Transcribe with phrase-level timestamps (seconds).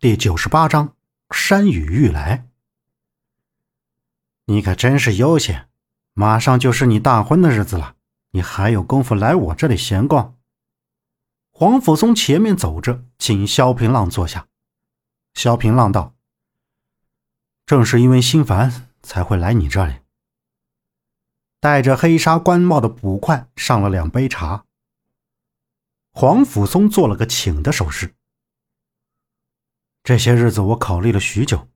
[0.00, 0.96] 第九十八章
[1.30, 2.48] 山雨欲来。
[4.46, 5.68] 你可真是悠闲，
[6.14, 7.96] 马上就是你大婚的日子了，
[8.30, 10.38] 你还有功夫来我这里闲逛？
[11.50, 14.48] 黄甫松前面走着，请萧平浪坐下。
[15.34, 16.14] 萧平浪道
[17.66, 19.96] ：“正是因为心烦，才会来你这里。”
[21.60, 24.64] 戴着黑纱官帽的捕快上了两杯茶。
[26.10, 28.14] 黄甫松做了个请的手势。
[30.02, 31.68] 这些日子我考虑了许久，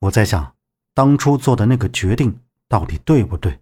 [0.00, 0.56] 我在想，
[0.94, 3.60] 当初做的那个决定到底对不对？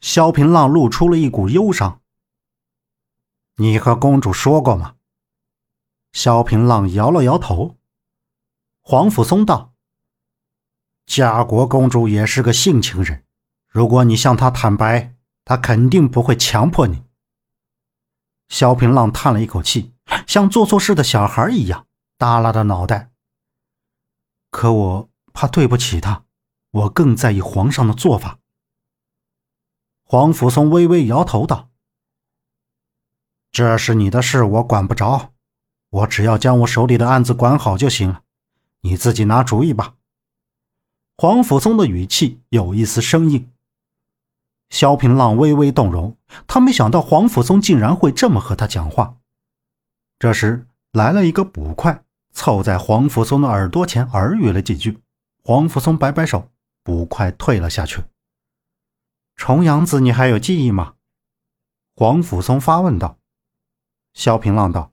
[0.00, 2.00] 萧平浪露出了一股忧伤。
[3.56, 4.96] 你和公主说过吗？
[6.12, 7.76] 萧平浪摇了摇头。
[8.80, 9.72] 黄甫松道
[11.06, 13.24] ：“家国公主也是个性情人，
[13.68, 17.02] 如果你向她坦白，她肯定不会强迫你。”
[18.48, 19.94] 萧平浪叹了一口气，
[20.26, 21.86] 像做错事的小孩一样。
[22.18, 23.10] 耷拉着脑袋。
[24.50, 26.24] 可我怕对不起他，
[26.70, 28.38] 我更在意皇上的做法。
[30.04, 31.70] 黄甫松微微摇头道
[33.50, 35.32] ：“这是你的事，我管不着。
[35.90, 38.22] 我只要将我手里的案子管好就行了，
[38.80, 39.96] 你自己拿主意吧。”
[41.16, 43.50] 黄甫松的语气有一丝生硬。
[44.70, 46.16] 萧平浪微微动容，
[46.46, 49.18] 他没想到黄甫松竟然会这么和他讲话。
[50.18, 52.03] 这时来了一个捕快。
[52.34, 55.00] 凑在黄甫松的耳朵前耳语了几句，
[55.42, 56.50] 黄甫松摆摆手，
[56.82, 58.04] 捕快退了下去。
[59.36, 60.96] 重阳子，你还有记忆吗？
[61.94, 63.18] 黄甫松发问道。
[64.12, 64.92] 萧平浪道：“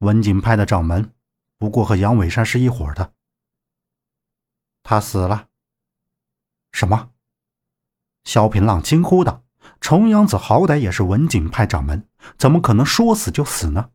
[0.00, 1.12] 文景派的掌门，
[1.58, 3.12] 不过和杨伟山是一伙的。
[4.82, 5.48] 他死了。”
[6.72, 7.10] 什么？
[8.24, 9.42] 萧平浪惊呼道
[9.80, 12.06] ：“重阳子好歹也是文景派掌门，
[12.38, 13.90] 怎么可能说死就死呢？”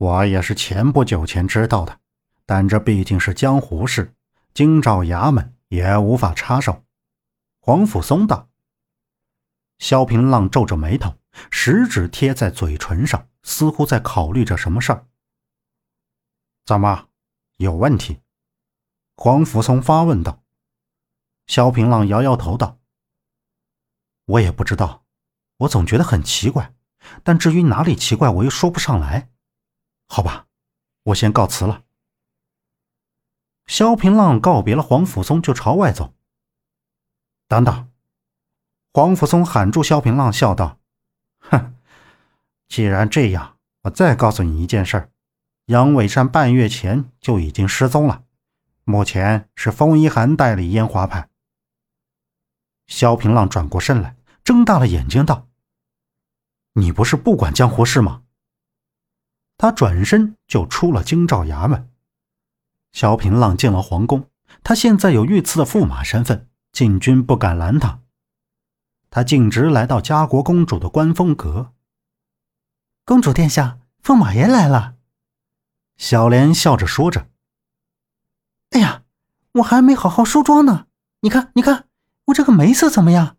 [0.00, 2.00] 我也是前不久前知道的，
[2.46, 4.14] 但这毕竟是江湖事，
[4.54, 6.86] 京兆衙门也无法插手。
[7.60, 8.48] 黄甫松道。
[9.78, 11.18] 萧平浪皱着眉头，
[11.50, 15.06] 食指贴在嘴唇上，似乎在考虑着什么事儿。
[16.64, 17.08] 怎么，
[17.58, 18.20] 有问题？
[19.16, 20.42] 黄甫松发问道。
[21.46, 22.78] 萧平浪摇摇头道
[24.24, 25.04] ：“我也不知道，
[25.58, 26.72] 我总觉得很奇怪，
[27.22, 29.28] 但至于哪里奇怪，我又说不上来。”
[30.12, 30.48] 好吧，
[31.04, 31.84] 我先告辞了。
[33.66, 36.12] 萧平浪告别了黄甫松，就朝外走。
[37.46, 37.88] 等等，
[38.92, 40.80] 黄甫松喊住萧平浪，笑道
[41.38, 41.76] ：“哼，
[42.66, 45.12] 既然这样，我再告诉你一件事：
[45.66, 48.24] 杨伟山半月前就已经失踪了，
[48.82, 51.28] 目前是风一寒代理烟花派。”
[52.88, 55.46] 萧平浪转过身来，睁大了眼睛道
[56.74, 58.24] ：“你不是不管江湖事吗？”
[59.60, 61.90] 他转身就出了京兆衙门。
[62.92, 64.30] 萧平浪进了皇宫，
[64.64, 68.00] 他现在有御赐的驸马身份，禁军不敢拦他。
[69.10, 71.74] 他径直来到嘉国公主的观风阁。
[73.04, 74.94] 公主殿下，驸马爷来了。
[75.98, 77.28] 小莲笑着说着
[78.72, 79.02] ：“哎呀，
[79.56, 80.86] 我还没好好梳妆呢，
[81.20, 81.86] 你看，你看，
[82.28, 83.36] 我这个眉色怎么样？”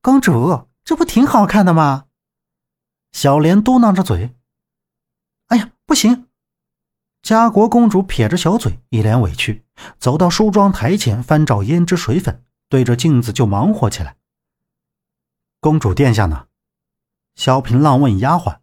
[0.00, 2.04] 公主，这不挺好看的吗？
[3.10, 4.36] 小莲嘟囔着嘴。
[5.86, 6.28] 不行！
[7.22, 9.64] 嘉国公主撇着小嘴，一脸委屈，
[9.98, 14.16] 走到梳妆台前，翻找胭脂水粉，对着镜子就忙活起来。
[15.60, 16.46] 公主殿下呢？
[17.34, 18.58] 萧平浪问丫鬟。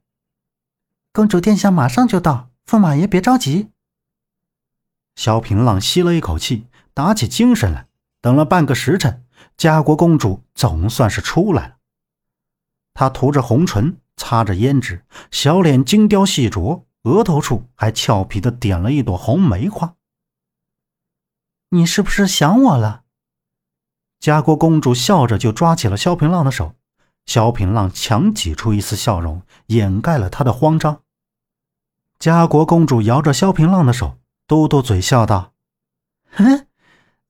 [1.14, 3.70] 公主殿下马上就到，驸马爷别着急。
[5.16, 7.88] 萧平浪吸了一口气，打起精神来。
[8.20, 9.26] 等了半个时辰，
[9.58, 11.78] 嘉国公主总算是出来了。
[12.94, 13.98] 她涂着红唇。
[14.18, 19.96] 擦着胭脂，小脸精雕细琢，额头处还俏皮的点了一朵红梅花。
[21.70, 23.04] 你是不是想我了？
[24.20, 26.76] 家国公主笑着就抓起了萧平浪的手，
[27.26, 31.02] 萧平浪强挤出一丝笑容，掩盖了他的慌张。
[32.20, 35.54] 家国公主摇着萧平浪的手，嘟嘟嘴笑道
[36.34, 36.68] ：“哼，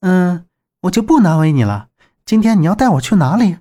[0.01, 0.49] 嗯，
[0.81, 1.87] 我就不难为你了。
[2.25, 3.59] 今天你要带我去哪里？”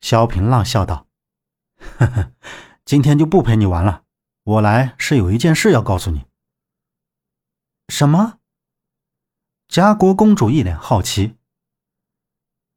[0.00, 1.06] 萧平浪笑道。
[1.98, 2.32] 呵呵，
[2.86, 4.01] 今天就不陪你玩了。
[4.44, 6.26] 我来是有一件事要告诉你。
[7.88, 8.40] 什么？
[9.68, 11.36] 家国公主一脸好奇。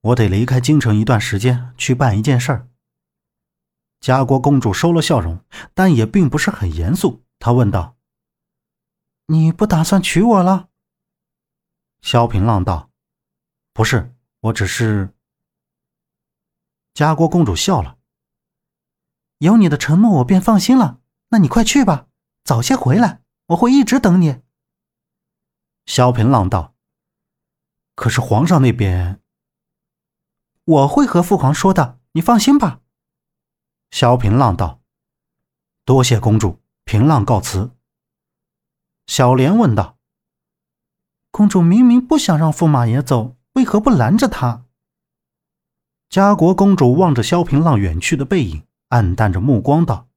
[0.01, 2.69] 我得离开京城一段时间，去办一件事儿。
[4.00, 7.23] 家国公主收了笑容，但也并不是很严肃。
[7.39, 7.97] 她问道
[9.25, 10.69] ：“你不打算娶我了？”
[12.01, 12.91] 萧平浪道
[13.73, 15.15] ：“不是，我只是……”
[16.94, 17.97] 家国公主笑了。
[19.39, 21.01] 有你的承诺，我便放心了。
[21.35, 22.07] 那你快去吧，
[22.45, 24.41] 早些回来，我会一直等你。”
[25.85, 26.73] 萧平浪道
[27.93, 29.21] ：“可是皇上那边……
[30.63, 32.79] 我会和父皇说的，你放心吧。”
[33.91, 34.79] 萧平浪道
[35.83, 37.71] ：“多谢公主。”平浪告辞。
[39.07, 39.97] 小莲问道
[41.31, 44.65] ：“公主明明不想让驸马爷走，为何不拦着他？”
[46.07, 50.07] 家国公主望着萧平浪远去的背影，暗淡着目光道：“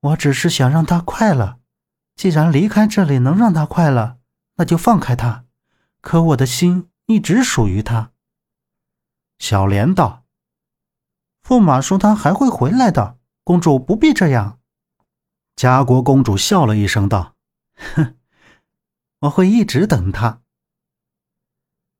[0.00, 1.58] 我只是想让他快乐。
[2.14, 4.18] 既然离开这里能让他快乐，
[4.56, 5.44] 那就放开他。
[6.00, 8.12] 可我的心一直属于他。”
[9.38, 10.24] 小莲道
[11.46, 14.58] ：“驸马说他还会回来的，公主不必这样。”
[15.54, 17.34] 家国公主笑了一声，道
[17.94, 18.16] ：“哼，
[19.20, 20.42] 我会一直等他。”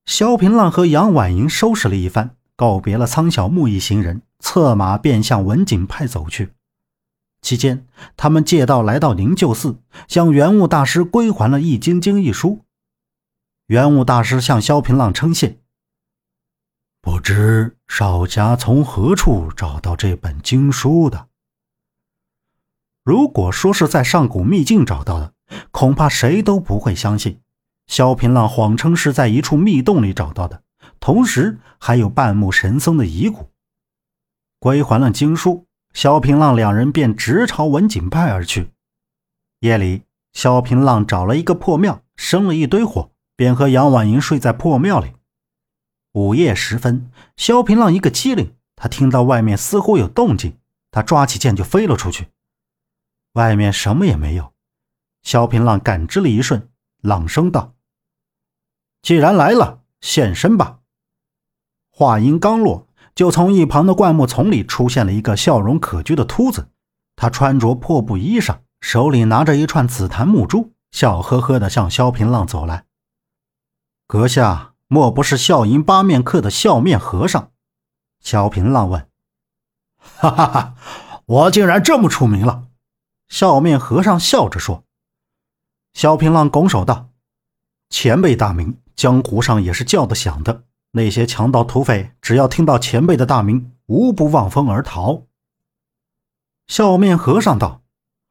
[0.07, 6.55] 萧平浪和杨婉莹收拾了一番，告别了苍小木一行人，策马便向文景派走去。
[7.41, 7.87] 期间，
[8.17, 12.65] 他们借道来到灵鹫寺，向元悟大师归还了《易筋经》一书。
[13.67, 15.59] 元悟大师向萧平浪称谢
[17.01, 21.29] ：“不知少侠从何处找到这本经书的？”
[23.05, 25.33] 如果说是在上古秘境找到的，
[25.71, 27.41] 恐怕谁都不会相信。
[27.87, 30.63] 萧平浪谎称是在一处密洞里找到的，
[31.01, 33.51] 同时还有半目神僧的遗骨。
[34.59, 38.71] 归还了经书，萧平浪两人便直朝文景派而去。
[39.61, 45.13] 夜里，萧平浪找了一个破庙，生了一堆火，便和杨婉莹睡在破庙里。
[46.13, 50.59] 午夜时分，萧平浪一个机灵，他听到外面似乎有动静，
[50.91, 52.29] 他抓起剑就飞了出去。
[53.35, 54.53] 外面什么也没有，
[55.23, 56.69] 萧平浪感知了一瞬，
[57.03, 57.75] 朗声道
[59.03, 60.81] ：“既然来了，现身吧。”
[61.91, 62.88] 话音刚落，
[63.19, 66.69] 就从一旁的灌木丛里出现了一个笑容可掬的秃子。
[67.17, 72.85] 他穿着破布衣裳，手里拿着一串紫檀木珠，笑呵呵地向萧平浪走来。
[74.07, 77.51] 阁下莫不是笑迎八面客的笑面和尚？
[78.21, 79.09] 萧平浪问。
[79.99, 80.75] “哈哈哈，
[81.27, 82.69] 我竟然这么出名了！”
[83.29, 84.85] 笑面和尚笑着说
[85.93, 87.09] ：“萧平浪拱手道，
[87.91, 90.63] 前辈大名，江湖上也是叫得响的。
[90.99, 95.23] 那些强盗土匪，只要听到前辈的大名，无不望风而逃。”
[96.69, 97.81] 笑面和尚道：“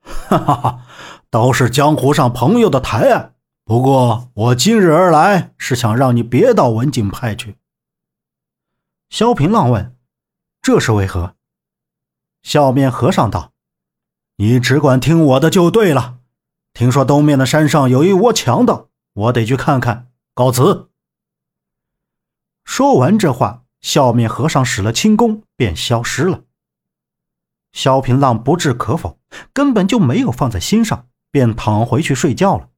[0.03, 0.85] 哈 哈哈，
[1.31, 3.31] 都是江湖上朋友的抬爱。
[3.63, 7.55] 不过我今日而来，是想让你别到文景派去。”
[9.09, 9.95] 萧平浪问
[10.61, 11.33] ：“这是为何？”
[12.43, 13.53] 笑面和尚道。
[14.35, 16.19] 你只管听我的就对了。
[16.73, 20.09] 听说东面的山上有一窝强盗，我得去看看。
[20.35, 20.89] 告辞。
[22.67, 26.43] 说完这话，笑面和尚使了轻功，便消失了。
[27.71, 29.17] 萧平浪不置可否，
[29.53, 32.69] 根本就没有放在心上，便躺回去睡觉了。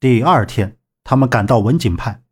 [0.00, 2.22] 第二天，他们赶到文景派。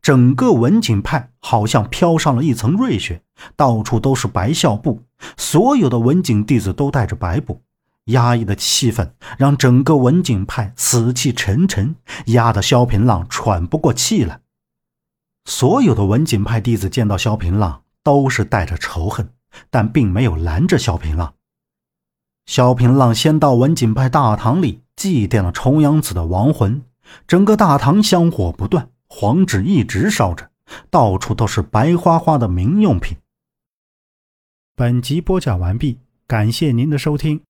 [0.00, 3.22] 整个文景派好像飘上了一层瑞雪，
[3.54, 5.04] 到处都是白孝布，
[5.36, 7.62] 所有的文景弟子都带着白布。
[8.06, 11.94] 压抑的气氛让整个文景派死气沉沉，
[12.26, 14.40] 压得萧平浪喘不过气来。
[15.48, 19.30] 所有的文景派弟子见到萧平浪，都是带着仇恨，
[19.70, 21.32] 但并没有拦着萧平浪。
[22.44, 26.82] 萧平浪先到文景派大堂里祭奠了重阳子的亡魂，
[27.26, 28.90] 整个大堂香火不断。
[29.08, 30.50] 黄纸一直烧着，
[30.90, 33.16] 到处都是白花花的民用品。
[34.76, 37.40] 本集播讲完毕，感谢您的收听。